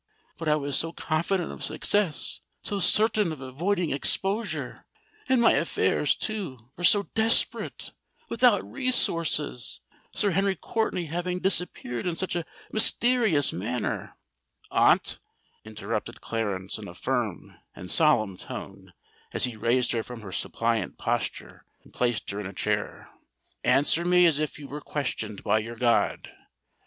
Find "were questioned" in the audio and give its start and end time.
24.67-25.43